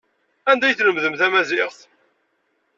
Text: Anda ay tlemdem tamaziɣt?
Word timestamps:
Anda 0.51 0.65
ay 0.67 0.75
tlemdem 0.75 1.15
tamaziɣt? 1.19 1.79